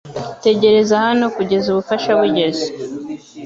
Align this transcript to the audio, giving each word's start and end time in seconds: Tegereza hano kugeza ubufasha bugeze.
Tegereza 0.43 0.93
hano 1.05 1.25
kugeza 1.35 1.65
ubufasha 1.69 2.09
bugeze. 2.19 2.67